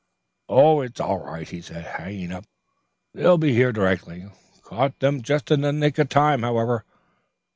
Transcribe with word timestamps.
"It's 0.49 0.99
all 0.99 1.19
right," 1.19 1.47
he 1.47 1.61
said, 1.61 1.85
hanging 1.99 2.31
up. 2.31 2.45
"They'll 3.13 3.37
be 3.37 3.53
here 3.53 3.71
directly. 3.71 4.31
Caught 4.63 4.97
them 4.97 5.21
just 5.21 5.51
in 5.51 5.61
the 5.61 5.71
nick 5.71 5.99
of 5.99 6.09
time, 6.09 6.41
however. 6.41 6.85